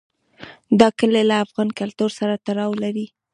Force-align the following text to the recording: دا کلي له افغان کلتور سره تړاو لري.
دا 0.79 0.87
کلي 0.99 1.23
له 1.29 1.35
افغان 1.45 1.69
کلتور 1.79 2.11
سره 2.19 2.41
تړاو 2.45 2.71
لري. 2.83 3.05